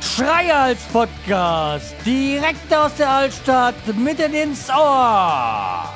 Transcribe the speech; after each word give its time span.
Schreihals 0.00 0.80
Podcast, 0.92 1.94
direkt 2.06 2.72
aus 2.72 2.94
der 2.96 3.10
Altstadt, 3.10 3.74
mitten 3.96 4.32
ins 4.32 4.70
Ohr. 4.70 5.92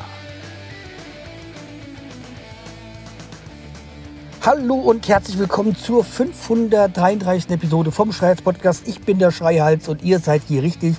Hallo 4.45 4.75
und 4.75 5.07
herzlich 5.09 5.39
willkommen 5.39 5.77
zur 5.77 6.03
533. 6.03 7.51
Episode 7.51 7.93
vom 7.93 8.13
Schreihals 8.13 8.43
Podcast. 8.43 8.89
Ich 8.89 9.01
bin 9.01 9.19
der 9.19 9.31
Schreihals 9.31 9.89
und 9.89 10.03
ihr 10.03 10.19
seid 10.19 10.43
hier 10.49 10.63
richtig. 10.63 10.97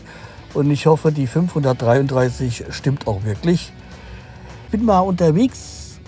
Und 0.54 0.72
ich 0.72 0.86
hoffe, 0.86 1.12
die 1.12 1.28
533 1.28 2.66
stimmt 2.70 3.08
auch 3.08 3.24
wirklich. 3.24 3.74
Bin 4.72 4.86
mal 4.86 5.00
unterwegs 5.00 6.00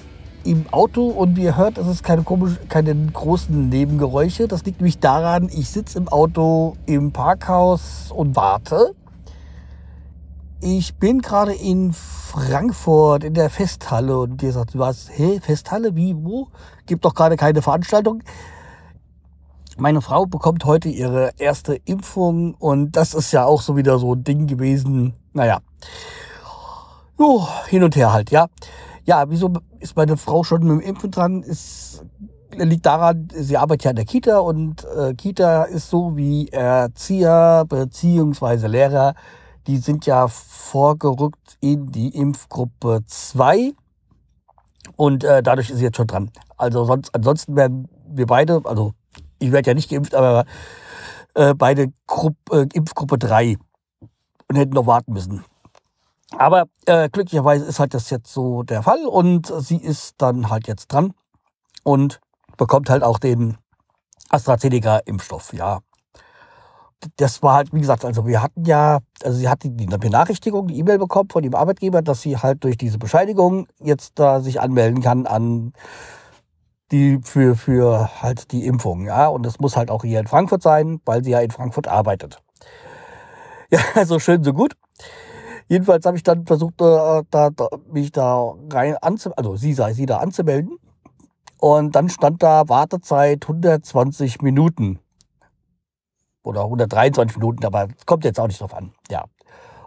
im 0.44 0.66
Auto 0.72 1.08
und 1.08 1.36
wie 1.36 1.44
ihr 1.44 1.58
hört, 1.58 1.78
es 1.78 1.88
ist 1.88 2.04
keine, 2.04 2.24
komisch, 2.24 2.60
keine 2.70 2.96
großen 2.96 3.70
Nebengeräusche. 3.70 4.48
Das 4.48 4.64
liegt 4.66 4.80
nämlich 4.80 5.00
daran, 5.00 5.50
ich 5.52 5.70
sitze 5.70 5.98
im 5.98 6.08
Auto 6.08 6.76
im 6.86 7.12
Parkhaus 7.12 8.12
und 8.14 8.36
warte. 8.36 8.94
Ich 10.60 10.96
bin 10.96 11.22
gerade 11.22 11.54
in 11.54 11.92
Frankfurt 11.92 13.24
in 13.24 13.34
der 13.34 13.50
Festhalle 13.50 14.20
und 14.20 14.44
ihr 14.44 14.52
sagt, 14.52 14.78
was, 14.78 15.10
hä, 15.10 15.40
Festhalle, 15.42 15.96
wie, 15.96 16.16
wo? 16.16 16.50
Gibt 16.86 17.04
doch 17.04 17.16
gerade 17.16 17.38
keine 17.38 17.64
Veranstaltung. 17.64 18.22
Meine 19.78 20.02
Frau 20.02 20.28
bekommt 20.28 20.66
heute 20.66 20.90
ihre 20.90 21.32
erste 21.40 21.76
Impfung 21.86 22.54
und 22.56 22.92
das 22.96 23.16
ist 23.16 23.32
ja 23.32 23.46
auch 23.46 23.62
so 23.62 23.76
wieder 23.76 23.98
so 23.98 24.14
ein 24.14 24.24
Ding 24.24 24.46
gewesen. 24.46 25.16
Naja, 25.34 25.62
jo, 27.22 27.48
hin 27.68 27.84
und 27.84 27.96
her 27.96 28.12
halt, 28.12 28.32
ja. 28.32 28.48
Ja, 29.06 29.30
wieso 29.30 29.54
ist 29.80 29.96
meine 29.96 30.18
Frau 30.18 30.44
schon 30.44 30.64
mit 30.64 30.72
dem 30.72 30.80
Impfen 30.80 31.12
dran? 31.12 31.44
Ist, 31.44 32.04
liegt 32.56 32.86
daran, 32.86 33.28
sie 33.34 33.58
arbeitet 33.58 33.84
ja 33.86 33.90
in 33.92 33.96
der 33.96 34.06
Kita 34.06 34.40
und 34.40 34.86
äh, 34.98 35.14
Kita 35.14 35.64
ist 35.64 35.90
so 35.90 36.18
wie 36.18 36.50
Erzieher 36.50 37.66
beziehungsweise 37.68 38.68
Lehrer, 38.68 39.14
die 39.68 39.78
sind 39.78 40.06
ja 40.06 40.28
vorgerückt 40.28 41.58
in 41.62 41.92
die 41.92 42.10
Impfgruppe 42.10 43.02
2 43.06 43.74
und 44.96 45.24
äh, 45.24 45.44
dadurch 45.44 45.70
ist 45.70 45.78
sie 45.78 45.86
jetzt 45.86 45.98
schon 45.98 46.08
dran. 46.08 46.32
Also 46.58 46.86
sonst, 46.86 47.14
ansonsten 47.14 47.56
werden 47.56 47.88
wir 48.08 48.26
beide, 48.26 48.62
also 48.64 48.94
ich 49.40 49.52
werde 49.52 49.70
ja 49.70 49.74
nicht 49.74 49.90
geimpft, 49.90 50.16
aber 50.16 50.46
äh, 51.36 51.54
beide 51.54 51.94
Grupp, 52.08 52.36
äh, 52.52 52.68
Impfgruppe 52.74 53.18
3 53.18 53.58
und 54.48 54.56
hätten 54.56 54.74
noch 54.74 54.88
warten 54.88 55.14
müssen. 55.14 55.44
Aber 56.38 56.66
äh, 56.86 57.10
glücklicherweise 57.10 57.66
ist 57.66 57.80
halt 57.80 57.94
das 57.94 58.10
jetzt 58.10 58.32
so 58.32 58.64
der 58.64 58.84
Fall 58.84 59.06
und 59.06 59.52
sie 59.60 59.78
ist 59.78 60.16
dann 60.18 60.50
halt 60.50 60.68
jetzt 60.68 60.88
dran 60.88 61.14
und 61.84 62.20
bekommt 62.58 62.90
halt 62.90 63.04
auch 63.04 63.20
den 63.20 63.58
AstraZeneca-Impfstoff, 64.30 65.54
ja. 65.54 65.80
Das 67.18 67.42
war 67.42 67.56
halt, 67.56 67.74
wie 67.74 67.82
gesagt, 67.82 68.06
also 68.06 68.28
wir 68.28 68.44
hatten 68.44 68.64
ja, 68.64 69.00
also 69.24 69.38
sie 69.38 69.50
hat 69.50 69.64
die 69.64 69.70
Benachrichtigung, 69.70 70.68
die 70.68 70.78
E-Mail 70.78 71.00
bekommen 71.00 71.30
von 71.32 71.42
dem 71.42 71.56
Arbeitgeber, 71.56 72.04
dass 72.04 72.22
sie 72.22 72.38
halt 72.38 72.64
durch 72.64 72.78
diese 72.78 73.00
Bescheinigung 73.00 73.68
jetzt 73.80 74.20
da 74.20 74.40
sich 74.40 74.62
anmelden 74.62 75.02
kann 75.02 75.26
an 75.26 75.74
die 76.92 77.20
für, 77.24 77.56
für 77.56 78.22
halt 78.22 78.52
die 78.52 78.66
Impfung, 78.66 79.06
ja. 79.06 79.28
Und 79.28 79.44
das 79.46 79.60
muss 79.60 79.76
halt 79.76 79.90
auch 79.90 80.04
hier 80.04 80.20
in 80.20 80.28
Frankfurt 80.28 80.62
sein, 80.62 81.02
weil 81.06 81.24
sie 81.24 81.32
ja 81.32 81.40
in 81.40 81.52
Frankfurt 81.52 81.88
arbeitet. 81.88 82.42
Ja, 83.74 83.80
also 83.96 84.20
schön 84.20 84.44
so 84.44 84.52
gut. 84.52 84.74
Jedenfalls 85.72 86.06
habe 86.06 86.18
ich 86.18 86.24
dann 86.24 86.46
versucht, 86.46 86.82
äh, 86.82 87.24
da, 87.32 87.50
da, 87.50 87.70
mich 87.90 88.12
da 88.12 88.56
rein 88.74 88.98
anzumelden, 88.98 89.38
also 89.38 89.56
sie 89.56 89.72
sei 89.72 89.94
sie 89.94 90.06
da 90.06 90.18
anzumelden. 90.18 90.78
Und 91.62 91.96
dann 91.96 92.10
stand 92.10 92.44
da 92.44 92.68
Wartezeit 92.68 93.44
120 93.44 94.42
Minuten. 94.42 95.00
Oder 96.44 96.66
123 96.66 97.38
Minuten, 97.38 97.66
aber 97.66 97.88
kommt 98.06 98.26
jetzt 98.26 98.38
auch 98.38 98.48
nicht 98.48 98.60
drauf 98.60 98.74
an. 98.74 98.92
Ja. 99.10 99.24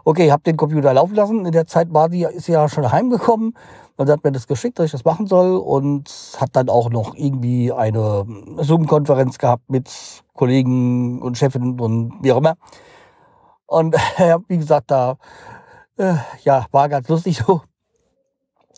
Okay, 0.05 0.31
habe 0.31 0.41
den 0.41 0.57
Computer 0.57 0.91
laufen 0.91 1.13
lassen. 1.13 1.45
In 1.45 1.51
der 1.51 1.67
Zeit 1.67 1.93
war 1.93 2.09
die, 2.09 2.23
ist 2.23 2.45
sie 2.45 2.53
ja 2.53 2.67
schon 2.67 2.91
heimgekommen. 2.91 3.55
Dann 3.97 4.09
hat 4.09 4.23
mir 4.23 4.31
das 4.31 4.47
geschickt, 4.47 4.79
dass 4.79 4.87
ich 4.87 4.91
das 4.91 5.05
machen 5.05 5.27
soll. 5.27 5.55
Und 5.55 6.09
hat 6.39 6.49
dann 6.53 6.67
auch 6.67 6.89
noch 6.89 7.13
irgendwie 7.13 7.71
eine 7.71 8.25
Zoom-Konferenz 8.57 9.37
gehabt 9.37 9.69
mit 9.69 9.87
Kollegen 10.33 11.21
und 11.21 11.37
Chefin 11.37 11.79
und 11.79 12.23
wie 12.23 12.31
auch 12.31 12.37
immer. 12.37 12.55
Und 13.67 13.95
wie 14.47 14.57
gesagt, 14.57 14.89
da 14.89 15.17
äh, 15.97 16.15
ja, 16.43 16.65
war 16.71 16.89
ganz 16.89 17.07
lustig 17.07 17.37
so. 17.45 17.61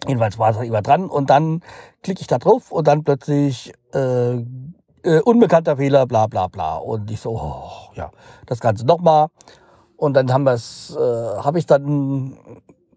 Jedenfalls 0.05 0.37
war 0.37 0.51
es 0.51 0.57
immer 0.57 0.81
dran 0.81 1.09
und 1.09 1.29
dann 1.29 1.61
klicke 2.03 2.21
ich 2.21 2.27
da 2.27 2.37
drauf 2.37 2.71
und 2.71 2.87
dann 2.87 3.03
plötzlich 3.03 3.73
äh, 3.93 4.35
äh, 5.03 5.21
unbekannter 5.23 5.77
Fehler, 5.77 6.05
bla 6.05 6.27
bla 6.27 6.47
bla. 6.47 6.77
Und 6.77 7.09
ich 7.09 7.19
so, 7.19 7.31
oh, 7.31 7.93
ja, 7.95 8.11
das 8.45 8.59
Ganze 8.59 8.85
nochmal. 8.85 9.27
Und 9.95 10.13
dann 10.13 10.31
haben 10.31 10.43
wir 10.43 10.53
es, 10.53 10.95
äh, 10.95 10.99
habe 10.99 11.59
ich 11.59 11.65
dann 11.65 12.37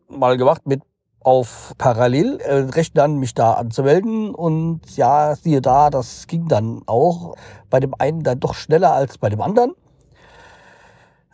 mal 0.09 0.37
gemacht 0.37 0.67
mit 0.67 0.83
auf 1.23 1.75
parallel 1.79 2.41
äh, 2.41 2.55
rechnen 2.71 3.05
an, 3.05 3.17
mich 3.17 3.35
da 3.35 3.55
anzumelden. 3.55 4.35
Und 4.35 4.97
ja, 4.97 5.35
siehe 5.37 5.61
da, 5.61 5.91
das 5.91 6.27
ging 6.27 6.49
dann 6.49 6.83
auch 6.87 7.35
bei 7.71 7.81
dem 7.81 7.95
einen 7.99 8.23
dann 8.23 8.41
doch 8.41 8.55
schneller 8.55 8.93
als 8.93 9.19
bei 9.19 9.29
dem 9.29 9.41
anderen. 9.41 9.75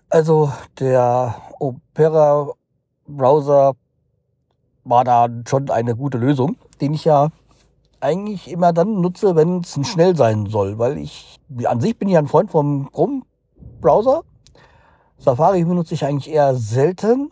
Also 0.08 0.52
der 0.78 1.34
Opera 1.58 2.52
Browser 3.08 3.74
war 4.84 5.04
da 5.04 5.28
schon 5.46 5.70
eine 5.70 5.96
gute 5.96 6.18
Lösung, 6.18 6.56
den 6.80 6.94
ich 6.94 7.04
ja 7.04 7.28
eigentlich 8.00 8.50
immer 8.50 8.72
dann 8.72 9.00
nutze, 9.00 9.34
wenn 9.36 9.60
es 9.60 9.78
schnell 9.86 10.16
sein 10.16 10.46
soll, 10.46 10.78
weil 10.78 10.98
ich 10.98 11.40
an 11.64 11.80
sich 11.80 11.98
bin 11.98 12.08
ich 12.08 12.16
ein 12.16 12.28
Freund 12.28 12.50
vom 12.50 12.90
Chrome 12.92 13.22
Browser. 13.80 14.22
Safari 15.18 15.64
benutze 15.64 15.94
ich 15.94 16.04
eigentlich 16.04 16.32
eher 16.32 16.54
selten. 16.54 17.30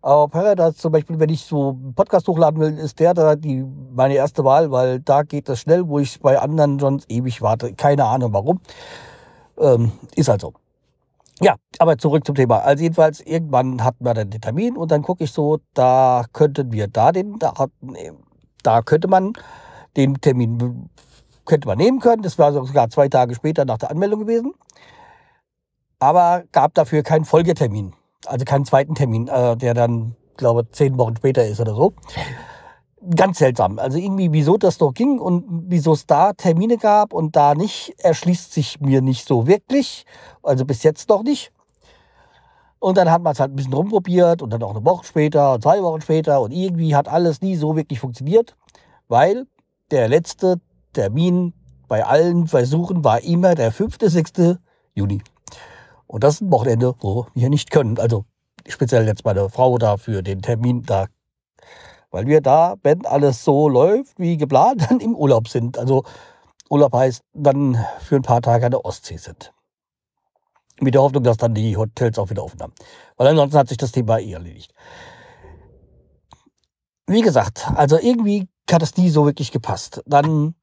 Aber 0.00 0.26
Paradise 0.26 0.78
zum 0.78 0.90
Beispiel, 0.90 1.20
wenn 1.20 1.30
ich 1.30 1.44
so 1.44 1.70
einen 1.70 1.94
Podcast 1.94 2.26
hochladen 2.26 2.60
will, 2.60 2.76
ist 2.76 2.98
der 2.98 3.14
da 3.14 3.36
die, 3.36 3.64
meine 3.94 4.14
erste 4.14 4.44
Wahl, 4.44 4.72
weil 4.72 4.98
da 4.98 5.22
geht 5.22 5.48
das 5.48 5.60
schnell, 5.60 5.86
wo 5.86 6.00
ich 6.00 6.20
bei 6.20 6.40
anderen 6.40 6.80
sonst 6.80 7.08
ewig 7.08 7.40
warte. 7.40 7.72
Keine 7.74 8.06
Ahnung 8.06 8.32
warum. 8.32 8.60
Ähm, 9.58 9.92
ist 10.16 10.28
halt 10.28 10.40
so. 10.40 10.54
Ja, 11.40 11.56
aber 11.78 11.98
zurück 11.98 12.24
zum 12.26 12.34
Thema. 12.34 12.58
Also 12.58 12.82
jedenfalls, 12.82 13.20
irgendwann 13.20 13.82
hatten 13.82 14.04
wir 14.04 14.14
dann 14.14 14.30
den 14.30 14.40
Termin 14.40 14.76
und 14.76 14.90
dann 14.90 15.02
gucke 15.02 15.24
ich 15.24 15.32
so, 15.32 15.58
da 15.74 16.24
könnten 16.32 16.72
wir 16.72 16.88
da 16.88 17.12
den, 17.12 17.38
da, 17.38 17.52
da 18.62 18.82
könnte 18.82 19.08
man 19.08 19.32
den 19.96 20.20
Termin 20.20 20.88
könnte 21.44 21.66
man 21.66 21.78
nehmen 21.78 21.98
können. 21.98 22.22
Das 22.22 22.38
war 22.38 22.52
sogar 22.52 22.88
zwei 22.90 23.08
Tage 23.08 23.34
später 23.34 23.64
nach 23.64 23.78
der 23.78 23.90
Anmeldung 23.90 24.20
gewesen. 24.20 24.54
Aber 25.98 26.44
gab 26.52 26.74
dafür 26.74 27.02
keinen 27.02 27.24
Folgetermin. 27.24 27.94
Also 28.26 28.44
keinen 28.44 28.64
zweiten 28.64 28.94
Termin, 28.94 29.28
äh, 29.28 29.56
der 29.56 29.74
dann, 29.74 30.16
glaube 30.36 30.70
zehn 30.70 30.96
Wochen 30.98 31.16
später 31.16 31.44
ist 31.46 31.60
oder 31.60 31.74
so 31.74 31.94
ganz 33.14 33.38
seltsam. 33.38 33.78
Also 33.78 33.98
irgendwie, 33.98 34.32
wieso 34.32 34.56
das 34.56 34.78
doch 34.78 34.92
ging 34.94 35.18
und 35.18 35.44
wieso 35.68 35.92
es 35.92 36.06
da 36.06 36.32
Termine 36.32 36.78
gab 36.78 37.12
und 37.12 37.36
da 37.36 37.54
nicht, 37.54 37.94
erschließt 37.98 38.52
sich 38.52 38.80
mir 38.80 39.02
nicht 39.02 39.26
so 39.26 39.46
wirklich. 39.46 40.06
Also 40.42 40.64
bis 40.64 40.82
jetzt 40.82 41.08
noch 41.08 41.22
nicht. 41.22 41.52
Und 42.78 42.96
dann 42.96 43.10
hat 43.10 43.22
man 43.22 43.32
es 43.32 43.40
halt 43.40 43.52
ein 43.52 43.56
bisschen 43.56 43.74
rumprobiert 43.74 44.42
und 44.42 44.50
dann 44.50 44.62
auch 44.62 44.74
eine 44.74 44.84
Woche 44.84 45.04
später, 45.04 45.58
zwei 45.60 45.82
Wochen 45.82 46.00
später 46.00 46.40
und 46.40 46.50
irgendwie 46.50 46.96
hat 46.96 47.08
alles 47.08 47.40
nie 47.40 47.54
so 47.54 47.76
wirklich 47.76 48.00
funktioniert, 48.00 48.56
weil 49.06 49.46
der 49.92 50.08
letzte 50.08 50.60
Termin 50.92 51.52
bei 51.86 52.04
allen 52.04 52.48
Versuchen 52.48 53.04
war 53.04 53.22
immer 53.22 53.54
der 53.54 53.70
5., 53.70 53.98
6. 54.00 54.58
Juni. 54.94 55.22
Und 56.08 56.24
das 56.24 56.34
ist 56.34 56.40
ein 56.40 56.50
Wochenende, 56.50 56.94
wo 57.00 57.26
wir 57.34 57.50
nicht 57.50 57.70
können. 57.70 57.98
Also 57.98 58.24
speziell 58.66 59.06
jetzt 59.06 59.24
meine 59.24 59.48
Frau 59.48 59.78
da 59.78 59.96
für 59.96 60.22
den 60.22 60.42
Termin 60.42 60.82
da 60.82 61.06
weil 62.12 62.26
wir 62.26 62.40
da, 62.40 62.76
wenn 62.82 63.04
alles 63.06 63.42
so 63.42 63.68
läuft 63.68 64.18
wie 64.20 64.36
geplant, 64.36 64.86
dann 64.90 65.00
im 65.00 65.16
Urlaub 65.16 65.48
sind. 65.48 65.78
Also 65.78 66.04
Urlaub 66.70 66.94
heißt 66.94 67.22
dann 67.32 67.84
für 68.00 68.16
ein 68.16 68.22
paar 68.22 68.42
Tage 68.42 68.66
an 68.66 68.70
der 68.70 68.84
Ostsee 68.84 69.16
sind. 69.16 69.52
Mit 70.80 70.94
der 70.94 71.02
Hoffnung, 71.02 71.24
dass 71.24 71.36
dann 71.36 71.54
die 71.54 71.76
Hotels 71.76 72.18
auch 72.18 72.30
wieder 72.30 72.44
offen 72.44 72.60
haben. 72.60 72.72
Weil 73.16 73.28
ansonsten 73.28 73.58
hat 73.58 73.68
sich 73.68 73.78
das 73.78 73.92
Thema 73.92 74.18
eh 74.18 74.32
erledigt. 74.32 74.72
Wie 77.06 77.20
gesagt, 77.20 77.68
also 77.74 77.98
irgendwie 77.98 78.48
hat 78.70 78.82
es 78.82 78.96
nie 78.96 79.10
so 79.10 79.26
wirklich 79.26 79.52
gepasst. 79.52 80.02
Dann 80.06 80.54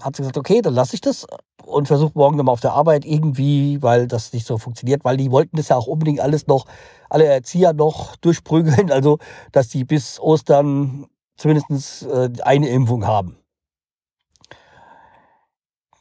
hat 0.00 0.16
sie 0.16 0.22
gesagt, 0.22 0.38
okay, 0.38 0.60
dann 0.60 0.74
lasse 0.74 0.94
ich 0.94 1.00
das 1.00 1.26
und 1.64 1.86
versuche 1.86 2.12
morgen 2.14 2.36
nochmal 2.36 2.52
auf 2.52 2.60
der 2.60 2.72
Arbeit 2.72 3.04
irgendwie, 3.04 3.82
weil 3.82 4.06
das 4.06 4.32
nicht 4.32 4.46
so 4.46 4.58
funktioniert, 4.58 5.04
weil 5.04 5.16
die 5.16 5.30
wollten 5.30 5.56
das 5.56 5.68
ja 5.68 5.76
auch 5.76 5.86
unbedingt 5.86 6.20
alles 6.20 6.46
noch, 6.46 6.66
alle 7.08 7.24
Erzieher 7.24 7.72
noch 7.72 8.16
durchprügeln, 8.20 8.90
also 8.90 9.18
dass 9.52 9.68
die 9.68 9.84
bis 9.84 10.20
Ostern 10.20 11.06
zumindest 11.36 12.02
äh, 12.04 12.30
eine 12.42 12.68
Impfung 12.68 13.06
haben. 13.06 13.36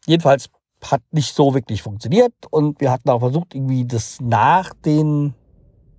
Jedenfalls 0.06 0.50
hat 0.84 1.02
nicht 1.12 1.34
so 1.34 1.54
wirklich 1.54 1.82
funktioniert 1.82 2.34
und 2.50 2.82
wir 2.82 2.92
hatten 2.92 3.10
auch 3.10 3.20
versucht, 3.20 3.56
irgendwie 3.56 3.86
das 3.86 4.20
nach 4.20 4.74
den 4.86 5.34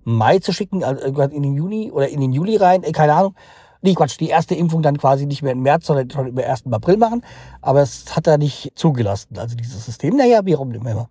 Mai 0.03 0.37
zu 0.37 0.53
schicken, 0.53 0.83
also 0.83 1.03
in 1.23 1.41
den 1.41 1.55
Juni 1.55 1.91
oder 1.91 2.07
in 2.07 2.21
den 2.21 2.31
Juli 2.31 2.57
rein, 2.57 2.83
keine 2.83 3.15
Ahnung. 3.15 3.35
Nee, 3.81 3.93
Quatsch, 3.93 4.19
die 4.19 4.29
erste 4.29 4.55
Impfung 4.55 4.81
dann 4.81 4.97
quasi 4.97 5.25
nicht 5.25 5.43
mehr 5.43 5.51
im 5.51 5.61
März, 5.61 5.85
sondern 5.87 6.09
schon 6.09 6.27
im 6.27 6.37
1. 6.37 6.63
April 6.71 6.97
machen. 6.97 7.23
Aber 7.61 7.81
es 7.81 8.15
hat 8.15 8.27
er 8.27 8.37
nicht 8.37 8.71
zugelassen, 8.75 9.37
also 9.37 9.55
dieses 9.55 9.85
System. 9.85 10.15
Naja, 10.15 10.41
wie 10.45 10.53
rum 10.53 10.71
immer. 10.71 11.09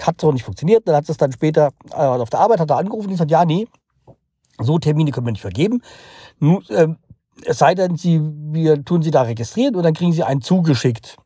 Hat 0.00 0.20
so 0.20 0.32
nicht 0.32 0.44
funktioniert. 0.44 0.88
Dann 0.88 0.96
hat 0.96 1.08
es 1.08 1.16
dann 1.16 1.32
später 1.32 1.70
äh, 1.90 1.96
auf 1.96 2.30
der 2.30 2.40
Arbeit 2.40 2.60
hat 2.60 2.70
er 2.70 2.78
angerufen 2.78 3.06
und 3.06 3.12
gesagt, 3.12 3.30
ja, 3.30 3.44
nee, 3.44 3.68
so 4.58 4.78
Termine 4.78 5.10
können 5.10 5.26
wir 5.26 5.32
nicht 5.32 5.42
vergeben. 5.42 5.82
Nun, 6.38 6.64
äh, 6.68 6.88
es 7.44 7.58
sei 7.58 7.74
denn, 7.74 7.96
Sie, 7.96 8.20
wir 8.22 8.84
tun 8.84 9.02
Sie 9.02 9.10
da 9.10 9.22
registrieren 9.22 9.76
und 9.76 9.82
dann 9.82 9.94
kriegen 9.94 10.12
Sie 10.12 10.22
einen 10.22 10.42
zugeschickt. 10.42 11.16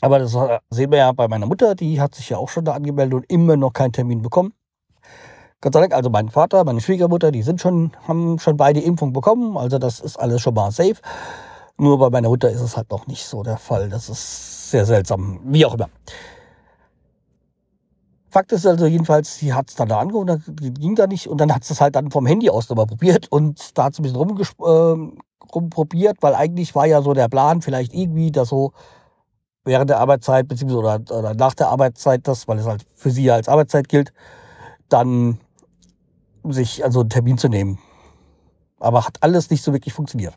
Aber 0.00 0.18
das 0.18 0.36
sehen 0.70 0.90
wir 0.90 0.98
ja 0.98 1.12
bei 1.12 1.26
meiner 1.26 1.46
Mutter, 1.46 1.74
die 1.74 2.00
hat 2.00 2.14
sich 2.14 2.28
ja 2.28 2.36
auch 2.36 2.48
schon 2.48 2.64
da 2.64 2.74
angemeldet 2.74 3.14
und 3.14 3.30
immer 3.30 3.56
noch 3.56 3.72
keinen 3.72 3.92
Termin 3.92 4.22
bekommen. 4.22 4.52
Gott 5.66 5.74
sei 5.74 5.80
Dank, 5.80 5.94
also 5.94 6.10
mein 6.10 6.28
Vater, 6.28 6.62
meine 6.62 6.80
Schwiegermutter, 6.80 7.32
die 7.32 7.42
sind 7.42 7.60
schon, 7.60 7.90
haben 8.06 8.38
schon 8.38 8.56
beide 8.56 8.78
Impfungen 8.78 9.12
bekommen. 9.12 9.56
Also 9.56 9.78
das 9.78 9.98
ist 9.98 10.16
alles 10.16 10.40
schon 10.40 10.54
mal 10.54 10.70
safe. 10.70 10.94
Nur 11.76 11.98
bei 11.98 12.08
meiner 12.08 12.28
Mutter 12.28 12.48
ist 12.48 12.60
es 12.60 12.76
halt 12.76 12.88
noch 12.92 13.08
nicht 13.08 13.26
so 13.26 13.42
der 13.42 13.56
Fall. 13.56 13.88
Das 13.88 14.08
ist 14.08 14.70
sehr 14.70 14.86
seltsam. 14.86 15.40
Wie 15.42 15.66
auch 15.66 15.74
immer. 15.74 15.88
Fakt 18.30 18.52
ist 18.52 18.64
also 18.64 18.86
jedenfalls, 18.86 19.38
sie 19.38 19.54
hat 19.54 19.68
es 19.68 19.74
dann 19.74 19.88
da 19.88 19.98
angerufen, 19.98 20.40
ging 20.78 20.94
da 20.94 21.08
nicht 21.08 21.26
und 21.26 21.40
dann 21.40 21.52
hat 21.52 21.68
es 21.68 21.80
halt 21.80 21.96
dann 21.96 22.12
vom 22.12 22.26
Handy 22.26 22.48
aus 22.48 22.68
nochmal 22.68 22.86
probiert 22.86 23.26
und 23.32 23.76
da 23.76 23.86
hat 23.86 23.96
sie 23.96 24.02
ein 24.02 24.04
bisschen 24.04 24.20
äh, 24.60 25.52
rumprobiert, 25.52 26.18
weil 26.20 26.36
eigentlich 26.36 26.76
war 26.76 26.86
ja 26.86 27.02
so 27.02 27.12
der 27.12 27.28
Plan, 27.28 27.60
vielleicht 27.60 27.92
irgendwie 27.92 28.30
das 28.30 28.50
so 28.50 28.70
während 29.64 29.90
der 29.90 29.98
Arbeitszeit 29.98 30.46
beziehungsweise 30.46 30.78
oder, 30.78 31.18
oder 31.18 31.34
nach 31.34 31.54
der 31.54 31.70
Arbeitszeit 31.70 32.20
das, 32.28 32.46
weil 32.46 32.60
es 32.60 32.66
halt 32.66 32.86
für 32.94 33.10
sie 33.10 33.24
ja 33.24 33.34
als 33.34 33.48
Arbeitszeit 33.48 33.88
gilt, 33.88 34.12
dann 34.88 35.40
sich 36.52 36.84
also 36.84 37.00
einen 37.00 37.10
Termin 37.10 37.38
zu 37.38 37.48
nehmen. 37.48 37.78
Aber 38.78 39.06
hat 39.06 39.22
alles 39.22 39.50
nicht 39.50 39.62
so 39.62 39.72
wirklich 39.72 39.94
funktioniert. 39.94 40.34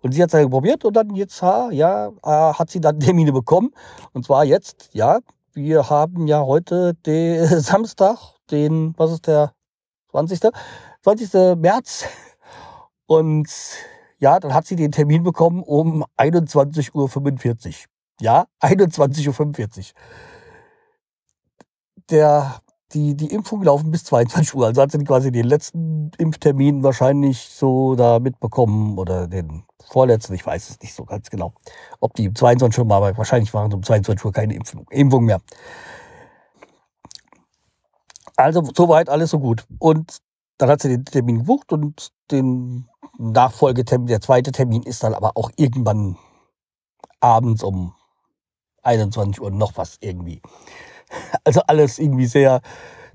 Und 0.00 0.12
sie 0.12 0.22
hat 0.22 0.28
es 0.28 0.32
dann 0.32 0.50
probiert 0.50 0.84
und 0.84 0.94
dann 0.94 1.14
jetzt, 1.14 1.42
ja, 1.42 2.10
hat 2.22 2.70
sie 2.70 2.80
dann 2.80 3.00
Termine 3.00 3.32
bekommen. 3.32 3.72
Und 4.12 4.24
zwar 4.24 4.44
jetzt, 4.44 4.90
ja, 4.92 5.20
wir 5.52 5.90
haben 5.90 6.26
ja 6.26 6.42
heute 6.42 6.94
den 6.94 7.46
Samstag, 7.60 8.18
den, 8.50 8.94
was 8.96 9.12
ist 9.12 9.26
der 9.26 9.52
20. 10.10 10.40
20. 11.02 11.32
März. 11.58 12.06
Und 13.06 13.48
ja, 14.18 14.38
dann 14.38 14.54
hat 14.54 14.66
sie 14.66 14.76
den 14.76 14.92
Termin 14.92 15.22
bekommen 15.22 15.62
um 15.62 16.04
21.45 16.16 16.94
Uhr. 16.94 17.74
Ja, 18.20 18.46
21.45 18.60 19.78
Uhr. 19.78 19.84
Der, 22.10 22.60
die, 22.92 23.14
die 23.16 23.32
Impfungen 23.32 23.64
laufen 23.64 23.90
bis 23.90 24.04
22 24.04 24.54
Uhr. 24.54 24.66
Also 24.66 24.82
hat 24.82 24.92
sie 24.92 25.02
quasi 25.04 25.30
den 25.30 25.46
letzten 25.46 26.10
Impftermin 26.18 26.82
wahrscheinlich 26.82 27.48
so 27.50 27.94
da 27.94 28.18
mitbekommen 28.18 28.98
oder 28.98 29.28
den 29.28 29.64
vorletzten, 29.88 30.34
ich 30.34 30.44
weiß 30.44 30.70
es 30.70 30.80
nicht 30.80 30.94
so 30.94 31.04
ganz 31.04 31.30
genau. 31.30 31.52
Ob 32.00 32.14
die 32.14 32.28
um 32.28 32.34
22 32.34 32.78
Uhr 32.78 32.84
mal, 32.84 32.96
aber 32.96 33.16
wahrscheinlich 33.16 33.52
waren 33.54 33.72
um 33.72 33.82
22 33.82 34.24
Uhr 34.24 34.32
keine 34.32 34.54
Impfung, 34.54 34.86
Impfung 34.90 35.24
mehr. 35.24 35.40
Also 38.36 38.62
soweit 38.74 39.08
alles 39.08 39.30
so 39.30 39.38
gut. 39.38 39.66
Und 39.78 40.18
dann 40.58 40.70
hat 40.70 40.82
sie 40.82 40.88
den 40.88 41.04
Termin 41.04 41.38
gebucht 41.38 41.72
und 41.72 42.10
den 42.30 42.88
Nachfolgetermin, 43.18 44.06
der 44.06 44.20
zweite 44.20 44.52
Termin 44.52 44.82
ist 44.82 45.02
dann 45.02 45.14
aber 45.14 45.32
auch 45.36 45.50
irgendwann 45.56 46.16
abends 47.20 47.62
um 47.62 47.94
21 48.82 49.40
Uhr 49.40 49.50
noch 49.50 49.76
was 49.76 49.98
irgendwie. 50.00 50.40
Also 51.44 51.60
alles 51.66 51.98
irgendwie 51.98 52.26
sehr 52.26 52.60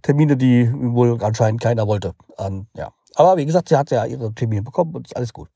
Termine, 0.02 0.38
die 0.38 0.72
wohl 0.74 1.22
anscheinend 1.24 1.62
keiner 1.62 1.88
wollte. 1.88 2.14
Und, 2.38 2.68
ja. 2.76 2.92
Aber 3.16 3.38
wie 3.38 3.46
gesagt, 3.46 3.70
sie 3.70 3.78
hat 3.78 3.92
ja 3.92 4.06
ihre 4.06 4.34
Termine 4.34 4.62
bekommen 4.62 4.94
und 4.96 5.08
ist 5.08 5.16
alles 5.16 5.34
gut. 5.34 5.50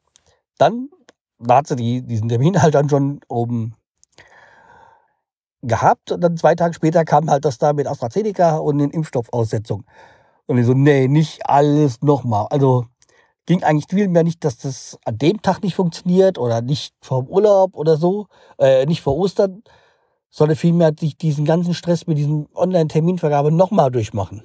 Dann 0.58 0.90
da 1.40 1.58
hat 1.58 1.68
sie 1.68 1.76
die, 1.76 2.02
diesen 2.02 2.30
Termin 2.30 2.62
halt 2.62 2.76
dann 2.76 2.90
schon 2.90 3.22
oben 3.28 3.76
gehabt 5.62 6.12
und 6.12 6.22
dann 6.22 6.38
zwei 6.38 6.56
Tage 6.56 6.74
später 6.74 7.04
kam 7.06 7.30
halt 7.30 7.46
das 7.46 7.58
da 7.58 7.74
mit 7.74 7.88
AstraZeneca 7.88 8.58
und 8.58 8.78
den 8.78 8.92
Impfstoffaussetzung. 8.92 9.86
Und 10.46 10.58
ich 10.58 10.66
so, 10.66 10.74
nee, 10.74 11.08
nicht 11.08 11.46
alles 11.48 12.02
nochmal. 12.02 12.48
Also 12.50 12.86
ging 13.46 13.64
eigentlich 13.64 13.86
viel 13.90 14.08
mehr 14.08 14.24
nicht, 14.24 14.44
dass 14.46 14.58
das 14.58 14.98
an 15.06 15.18
dem 15.18 15.42
Tag 15.42 15.62
nicht 15.62 15.76
funktioniert 15.76 16.38
oder 16.38 16.62
nicht 16.62 16.94
vom 17.02 17.28
Urlaub 17.28 17.76
oder 17.76 17.98
so, 17.98 18.28
äh, 18.58 18.86
nicht 18.86 19.02
vor 19.02 19.18
Ostern, 19.18 19.64
sondern 20.30 20.58
vielmehr 20.58 20.94
sich 20.98 21.18
diesen 21.18 21.46
ganzen 21.46 21.74
Stress 21.74 22.08
mit 22.08 22.18
diesem 22.18 22.48
Online-Terminvergabe 22.56 23.52
nochmal 23.52 23.92
durchmachen. 23.92 24.44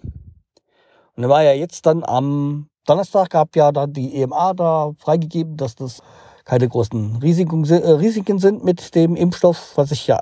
Und 1.17 1.23
dann 1.23 1.31
war 1.31 1.43
ja 1.43 1.53
jetzt 1.53 1.87
dann 1.87 2.03
am 2.05 2.69
Donnerstag, 2.87 3.31
gab 3.31 3.55
ja 3.57 3.73
dann 3.73 3.93
die 3.93 4.21
EMA 4.21 4.55
da 4.55 4.93
freigegeben, 4.99 5.57
dass 5.57 5.75
das 5.75 6.03
keine 6.45 6.69
großen 6.69 7.17
Risiken, 7.17 7.65
äh, 7.65 7.91
Risiken 7.91 8.39
sind 8.39 8.65
mit 8.65 8.95
dem 8.95 9.17
Impfstoff, 9.17 9.73
was 9.77 9.91
ich 9.91 10.07
ja, 10.07 10.21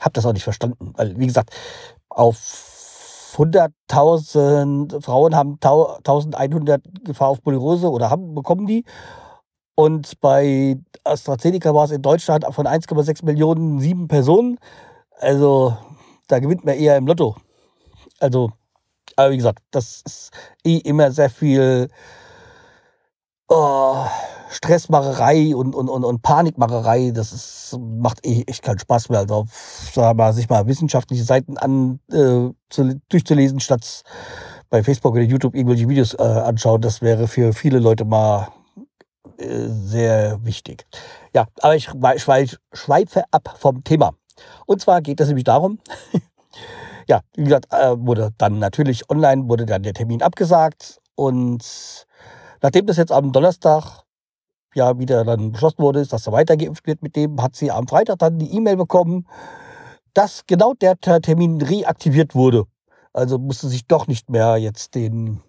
habe 0.00 0.12
das 0.12 0.24
auch 0.24 0.32
nicht 0.32 0.44
verstanden, 0.44 0.92
weil 0.96 1.18
wie 1.18 1.26
gesagt, 1.26 1.50
auf 2.08 2.36
100.000 3.36 5.02
Frauen 5.02 5.36
haben 5.36 5.58
1100 5.60 6.82
Gefahr 7.04 7.28
auf 7.28 7.42
Polyrose 7.42 7.90
oder 7.90 8.10
haben, 8.10 8.34
bekommen 8.34 8.66
die. 8.66 8.84
Und 9.74 10.20
bei 10.20 10.76
AstraZeneca 11.04 11.72
war 11.72 11.84
es 11.84 11.92
in 11.92 12.02
Deutschland 12.02 12.44
von 12.50 12.66
1,6 12.66 13.24
Millionen 13.24 13.78
sieben 13.78 14.08
Personen. 14.08 14.58
Also 15.20 15.76
da 16.28 16.38
gewinnt 16.38 16.64
man 16.64 16.76
eher 16.76 16.96
im 16.96 17.06
Lotto. 17.06 17.36
Also, 18.20 18.52
aber 19.16 19.30
wie 19.30 19.36
gesagt, 19.36 19.60
das 19.70 20.02
ist 20.04 20.30
eh 20.64 20.78
immer 20.78 21.10
sehr 21.10 21.30
viel 21.30 21.88
oh, 23.48 24.04
Stressmacherei 24.50 25.54
und, 25.54 25.74
und, 25.74 25.88
und, 25.88 26.04
und 26.04 26.22
Panikmacherei, 26.22 27.10
das 27.12 27.32
ist, 27.32 27.78
macht 27.78 28.24
eh 28.24 28.44
echt 28.46 28.62
keinen 28.62 28.78
Spaß 28.78 29.08
mehr. 29.08 29.20
Also 29.20 29.46
sag 29.92 30.16
mal, 30.16 30.32
sich 30.32 30.48
mal 30.48 30.66
wissenschaftliche 30.66 31.24
Seiten 31.24 31.58
an, 31.58 32.00
äh, 32.10 32.50
zu, 32.70 33.00
durchzulesen, 33.08 33.60
statt 33.60 34.02
bei 34.70 34.82
Facebook 34.82 35.12
oder 35.14 35.22
YouTube 35.22 35.54
irgendwelche 35.54 35.88
Videos 35.88 36.14
äh, 36.14 36.22
anschauen, 36.22 36.80
das 36.80 37.00
wäre 37.00 37.26
für 37.26 37.52
viele 37.52 37.78
Leute 37.78 38.04
mal 38.04 38.48
äh, 39.38 39.68
sehr 39.68 40.44
wichtig. 40.44 40.86
Ja, 41.34 41.46
aber 41.60 41.76
ich 41.76 41.88
schweife 42.72 43.24
ab 43.30 43.54
vom 43.58 43.82
Thema. 43.84 44.12
Und 44.68 44.82
zwar 44.82 45.00
geht 45.00 45.18
es 45.18 45.28
nämlich 45.28 45.44
darum, 45.44 45.78
ja, 47.08 47.22
wie 47.34 47.44
gesagt, 47.44 47.72
äh, 47.72 47.96
wurde 47.98 48.34
dann 48.36 48.58
natürlich 48.58 49.08
online, 49.08 49.48
wurde 49.48 49.64
dann 49.64 49.82
der 49.82 49.94
Termin 49.94 50.22
abgesagt 50.22 51.00
und 51.14 52.06
nachdem 52.60 52.84
das 52.84 52.98
jetzt 52.98 53.10
am 53.10 53.32
Donnerstag 53.32 54.02
ja 54.74 54.98
wieder 54.98 55.24
dann 55.24 55.52
beschlossen 55.52 55.78
wurde, 55.78 56.04
dass 56.04 56.26
er 56.26 56.34
weitergeimpft 56.34 56.86
wird 56.86 57.02
mit 57.02 57.16
dem, 57.16 57.42
hat 57.42 57.56
sie 57.56 57.70
am 57.70 57.88
Freitag 57.88 58.18
dann 58.18 58.38
die 58.38 58.54
E-Mail 58.54 58.76
bekommen, 58.76 59.26
dass 60.12 60.44
genau 60.46 60.74
der 60.74 61.00
Termin 61.00 61.62
reaktiviert 61.62 62.34
wurde. 62.34 62.64
Also 63.14 63.38
musste 63.38 63.68
sich 63.68 63.86
doch 63.86 64.06
nicht 64.06 64.28
mehr 64.28 64.58
jetzt 64.58 64.94
den 64.94 65.40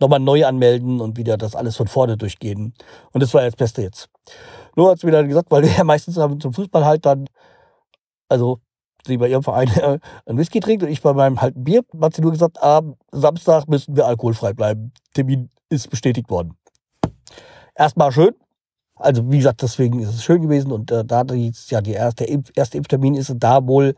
nochmal 0.00 0.20
neu 0.20 0.46
anmelden 0.46 1.02
und 1.02 1.18
wieder 1.18 1.36
das 1.36 1.54
alles 1.54 1.76
von 1.76 1.86
vorne 1.86 2.16
durchgehen. 2.16 2.72
Und 3.12 3.22
das 3.22 3.34
war 3.34 3.42
das 3.42 3.56
Beste 3.56 3.82
jetzt. 3.82 4.08
Nur 4.74 4.90
hat 4.90 5.00
sie 5.00 5.06
mir 5.06 5.12
dann 5.12 5.28
gesagt, 5.28 5.50
weil 5.50 5.64
wir 5.64 5.70
ja 5.70 5.84
meistens 5.84 6.14
zum 6.14 6.54
Fußball 6.54 6.86
halt 6.86 7.04
dann, 7.04 7.26
also 8.32 8.58
sie 9.06 9.16
bei 9.16 9.28
ihrem 9.28 9.42
Verein 9.42 9.68
äh, 9.76 9.98
ein 10.26 10.38
Whisky 10.38 10.60
trinkt 10.60 10.82
und 10.82 10.88
ich 10.88 11.02
bei 11.02 11.12
meinem 11.12 11.40
halt 11.40 11.54
Bier, 11.56 11.82
hat 12.00 12.14
sie 12.14 12.22
nur 12.22 12.32
gesagt, 12.32 12.62
am 12.62 12.96
Samstag 13.12 13.68
müssen 13.68 13.96
wir 13.96 14.06
alkoholfrei 14.06 14.52
bleiben. 14.52 14.92
Termin 15.14 15.50
ist 15.68 15.88
bestätigt 15.90 16.28
worden 16.30 16.56
erstmal 17.74 18.12
schön. 18.12 18.34
Also 18.94 19.30
wie 19.30 19.38
gesagt, 19.38 19.62
deswegen 19.62 19.98
ist 19.98 20.10
es 20.10 20.22
schön 20.22 20.42
gewesen 20.42 20.70
und 20.70 20.90
äh, 20.90 21.04
da 21.04 21.24
jetzt 21.34 21.70
ja 21.70 21.80
die 21.80 21.92
erste, 21.92 22.24
der 22.24 22.42
erste 22.54 22.76
Impftermin 22.78 23.14
ist 23.14 23.32
da 23.36 23.66
wohl 23.66 23.94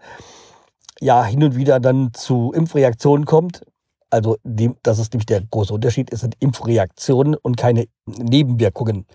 ja 1.01 1.25
hin 1.25 1.43
und 1.43 1.57
wieder 1.57 1.81
dann 1.81 2.15
zu 2.15 2.53
Impfreaktionen 2.55 3.27
kommt. 3.27 3.65
Also 4.09 4.37
dem, 4.45 4.77
das 4.83 4.99
ist 4.99 5.13
nämlich 5.13 5.27
der 5.27 5.43
große 5.43 5.75
Unterschied. 5.75 6.13
Es 6.13 6.21
sind 6.21 6.37
Impfreaktionen 6.39 7.35
und 7.35 7.57
keine 7.57 7.87
Nebenwirkungen, 8.07 9.07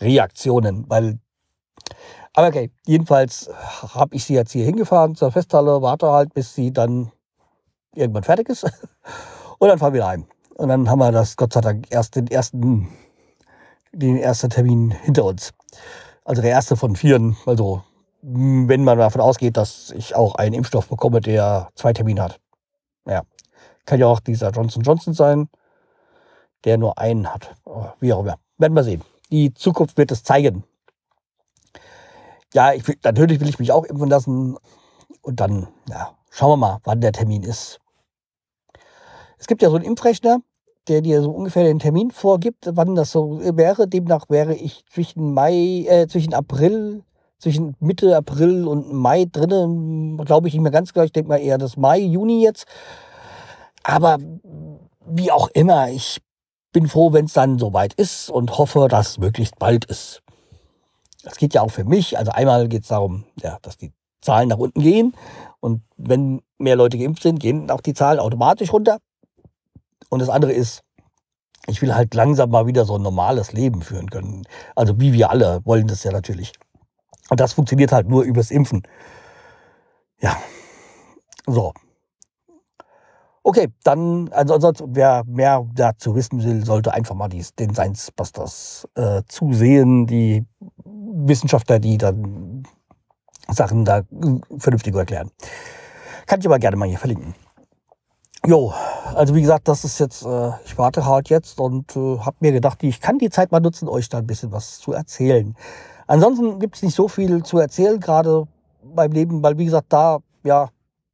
Reaktionen, 0.00 0.84
weil 0.88 1.18
aber 2.34 2.48
okay, 2.48 2.70
jedenfalls 2.86 3.50
habe 3.94 4.14
ich 4.16 4.24
sie 4.24 4.34
jetzt 4.34 4.52
hier 4.52 4.64
hingefahren 4.64 5.14
zur 5.14 5.30
Festhalle, 5.30 5.82
warte 5.82 6.10
halt, 6.10 6.32
bis 6.34 6.54
sie 6.54 6.72
dann 6.72 7.12
irgendwann 7.94 8.22
fertig 8.22 8.48
ist. 8.48 8.64
Und 9.58 9.68
dann 9.68 9.78
fahren 9.78 9.94
wir 9.94 10.06
heim. 10.06 10.26
Und 10.54 10.68
dann 10.68 10.88
haben 10.88 10.98
wir 10.98 11.12
das 11.12 11.36
Gott 11.36 11.52
sei 11.52 11.60
Dank 11.60 11.86
erst 11.90 12.16
den 12.16 12.26
ersten 12.26 12.88
den 13.92 14.16
ersten 14.16 14.50
Termin 14.50 14.90
hinter 14.90 15.24
uns. 15.24 15.52
Also 16.24 16.42
der 16.42 16.50
erste 16.50 16.76
von 16.76 16.96
vieren. 16.96 17.36
Also 17.46 17.82
wenn 18.22 18.84
man 18.84 18.98
davon 18.98 19.20
ausgeht, 19.20 19.56
dass 19.56 19.90
ich 19.90 20.14
auch 20.14 20.36
einen 20.36 20.54
Impfstoff 20.54 20.88
bekomme, 20.88 21.20
der 21.20 21.68
zwei 21.74 21.92
Termine 21.92 22.22
hat. 22.22 22.40
Ja. 23.06 23.22
Kann 23.84 23.98
ja 23.98 24.06
auch 24.06 24.20
dieser 24.20 24.50
Johnson 24.50 24.82
Johnson 24.82 25.12
sein, 25.12 25.48
der 26.64 26.78
nur 26.78 26.98
einen 26.98 27.32
hat. 27.32 27.54
Wie 28.00 28.12
auch 28.12 28.20
immer. 28.20 28.38
Werden 28.58 28.74
wir 28.74 28.84
sehen. 28.84 29.02
Die 29.30 29.52
Zukunft 29.52 29.98
wird 29.98 30.12
es 30.12 30.22
zeigen. 30.22 30.64
Ja, 32.52 32.72
ich 32.72 32.86
will, 32.86 32.96
natürlich 33.02 33.40
will 33.40 33.48
ich 33.48 33.58
mich 33.58 33.72
auch 33.72 33.84
impfen 33.84 34.08
lassen. 34.08 34.56
Und 35.22 35.40
dann, 35.40 35.68
ja, 35.88 36.14
schauen 36.30 36.50
wir 36.50 36.56
mal, 36.56 36.78
wann 36.84 37.00
der 37.00 37.12
Termin 37.12 37.42
ist. 37.42 37.78
Es 39.38 39.46
gibt 39.46 39.62
ja 39.62 39.70
so 39.70 39.76
einen 39.76 39.84
Impfrechner, 39.84 40.38
der 40.88 41.00
dir 41.00 41.22
so 41.22 41.30
ungefähr 41.30 41.64
den 41.64 41.78
Termin 41.78 42.10
vorgibt, 42.10 42.68
wann 42.72 42.94
das 42.94 43.12
so 43.12 43.40
wäre. 43.40 43.88
Demnach 43.88 44.26
wäre 44.28 44.54
ich 44.54 44.84
zwischen 44.86 45.32
Mai, 45.32 45.86
äh, 45.88 46.06
zwischen 46.08 46.34
April, 46.34 47.04
zwischen 47.38 47.76
Mitte 47.80 48.16
April 48.16 48.66
und 48.66 48.92
Mai 48.92 49.26
drinnen, 49.30 50.16
glaube 50.18 50.48
ich 50.48 50.54
nicht 50.54 50.62
mehr 50.62 50.72
ganz 50.72 50.92
klar. 50.92 51.04
Ich 51.04 51.12
denke 51.12 51.28
mal 51.28 51.40
eher 51.40 51.58
das 51.58 51.76
Mai, 51.76 51.98
Juni 51.98 52.42
jetzt. 52.42 52.66
Aber 53.82 54.18
wie 55.06 55.32
auch 55.32 55.48
immer, 55.48 55.90
ich 55.90 56.20
bin 56.72 56.88
froh, 56.88 57.12
wenn 57.12 57.26
es 57.26 57.32
dann 57.32 57.58
soweit 57.58 57.94
ist 57.94 58.30
und 58.30 58.58
hoffe, 58.58 58.86
dass 58.88 59.18
möglichst 59.18 59.58
bald 59.58 59.84
ist. 59.84 60.21
Das 61.22 61.36
geht 61.36 61.54
ja 61.54 61.62
auch 61.62 61.70
für 61.70 61.84
mich. 61.84 62.18
Also 62.18 62.32
einmal 62.32 62.68
geht 62.68 62.82
es 62.82 62.88
darum, 62.88 63.24
ja, 63.40 63.58
dass 63.62 63.76
die 63.76 63.92
Zahlen 64.20 64.48
nach 64.48 64.58
unten 64.58 64.80
gehen. 64.80 65.14
Und 65.60 65.82
wenn 65.96 66.42
mehr 66.58 66.76
Leute 66.76 66.98
geimpft 66.98 67.22
sind, 67.22 67.38
gehen 67.38 67.70
auch 67.70 67.80
die 67.80 67.94
Zahlen 67.94 68.18
automatisch 68.18 68.72
runter. 68.72 68.98
Und 70.08 70.18
das 70.18 70.28
andere 70.28 70.52
ist, 70.52 70.82
ich 71.66 71.80
will 71.80 71.94
halt 71.94 72.14
langsam 72.14 72.50
mal 72.50 72.66
wieder 72.66 72.84
so 72.84 72.96
ein 72.96 73.02
normales 73.02 73.52
Leben 73.52 73.82
führen 73.82 74.10
können. 74.10 74.42
Also 74.74 75.00
wie 75.00 75.12
wir 75.12 75.30
alle 75.30 75.60
wollen 75.64 75.86
das 75.86 76.02
ja 76.04 76.12
natürlich. 76.12 76.52
Und 77.30 77.40
das 77.40 77.52
funktioniert 77.52 77.92
halt 77.92 78.08
nur 78.08 78.24
übers 78.24 78.50
Impfen. 78.50 78.82
Ja. 80.20 80.36
So. 81.46 81.72
Okay, 83.44 83.68
dann, 83.82 84.28
also 84.28 84.54
ansonsten, 84.54 84.94
wer 84.94 85.24
mehr 85.26 85.66
dazu 85.74 86.14
wissen 86.14 86.42
will, 86.44 86.64
sollte 86.64 86.94
einfach 86.94 87.16
mal 87.16 87.28
die, 87.28 87.44
den 87.58 87.74
Science 87.74 88.12
Busters 88.12 88.86
äh, 88.94 89.22
zusehen. 89.26 90.06
Die 90.06 90.46
Wissenschaftler, 90.84 91.80
die 91.80 91.98
dann 91.98 92.62
Sachen 93.48 93.84
da 93.84 94.02
vernünftig 94.58 94.94
erklären. 94.94 95.30
Kann 96.26 96.38
ich 96.38 96.46
aber 96.46 96.60
gerne 96.60 96.76
mal 96.76 96.88
hier 96.88 96.98
verlinken. 96.98 97.34
Jo, 98.46 98.72
also 99.14 99.34
wie 99.34 99.42
gesagt, 99.42 99.68
das 99.68 99.84
ist 99.84 99.98
jetzt, 100.00 100.24
äh, 100.24 100.50
ich 100.64 100.76
warte 100.78 101.06
halt 101.06 101.28
jetzt 101.28 101.60
und 101.60 101.96
äh, 101.96 102.18
habe 102.18 102.36
mir 102.40 102.52
gedacht, 102.52 102.82
ich 102.82 103.00
kann 103.00 103.18
die 103.18 103.30
Zeit 103.30 103.52
mal 103.52 103.60
nutzen, 103.60 103.88
euch 103.88 104.08
da 104.08 104.18
ein 104.18 104.26
bisschen 104.26 104.50
was 104.50 104.78
zu 104.78 104.92
erzählen. 104.92 105.54
Ansonsten 106.08 106.58
gibt 106.58 106.76
es 106.76 106.82
nicht 106.82 106.94
so 106.94 107.06
viel 107.06 107.42
zu 107.44 107.58
erzählen, 107.58 108.00
gerade 108.00 108.48
beim 108.82 109.12
Leben, 109.12 109.42
weil 109.42 109.58
wie 109.58 109.64
gesagt, 109.64 109.92
da 109.92 110.18
ja 110.42 110.70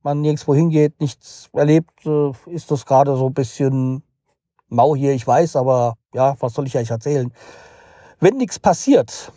man 0.09 0.23
nirgendwo 0.23 0.55
hingeht, 0.55 1.00
nichts 1.00 1.50
erlebt, 1.53 2.07
ist 2.47 2.71
das 2.71 2.87
gerade 2.87 3.15
so 3.17 3.27
ein 3.27 3.35
bisschen 3.35 4.03
mau 4.69 4.97
hier, 4.97 5.12
ich 5.12 5.27
weiß, 5.27 5.57
aber 5.57 5.95
ja, 6.15 6.35
was 6.41 6.55
soll 6.55 6.67
ich 6.67 6.77
euch 6.77 6.91
erzählen? 6.91 7.31
Wenn 8.19 8.38
nichts 8.38 8.59
passiert, 8.59 9.33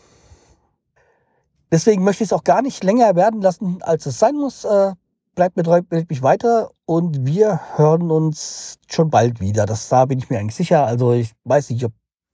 deswegen 1.72 2.04
möchte 2.04 2.24
ich 2.24 2.30
es 2.30 2.34
auch 2.34 2.46
gar 2.46 2.62
nicht 2.62 2.86
länger 2.86 3.16
werden 3.16 3.42
lassen, 3.42 3.82
als 3.82 4.06
es 4.06 4.18
sein 4.18 4.36
muss. 4.36 4.64
Äh, 4.64 4.94
bleibt 5.36 5.58
mir 5.58 5.64
treu, 5.64 5.82
mich 5.90 6.24
weiter 6.24 6.72
und 6.86 7.26
wir 7.26 7.60
hören 7.76 8.10
uns 8.10 8.80
schon 8.90 9.10
bald 9.10 9.42
wieder. 9.42 9.66
Das 9.66 9.90
da 9.90 10.06
bin 10.06 10.20
ich 10.20 10.30
mir 10.30 10.40
eigentlich 10.40 10.56
sicher. 10.56 10.86
Also 10.86 11.12
ich 11.12 11.34
weiß 11.44 11.70
nicht, 11.72 11.84
ob, 11.84 11.92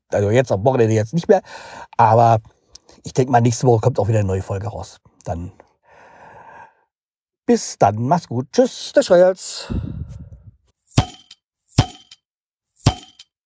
also 0.09 0.29
jetzt 0.29 0.51
am 0.51 0.63
Wochenende 0.63 0.93
jetzt 0.93 1.13
nicht 1.13 1.27
mehr, 1.27 1.41
aber 1.97 2.37
ich 3.03 3.13
denke 3.13 3.31
mal, 3.31 3.41
nächste 3.41 3.65
Woche 3.65 3.81
kommt 3.81 3.99
auch 3.99 4.07
wieder 4.07 4.19
eine 4.19 4.27
neue 4.27 4.43
Folge 4.43 4.67
raus. 4.67 4.99
Dann 5.25 5.51
bis 7.47 7.77
dann, 7.79 7.95
mach's 8.07 8.27
gut. 8.27 8.47
Tschüss, 8.51 8.91
der 8.93 9.01
Scheuerz. 9.01 9.73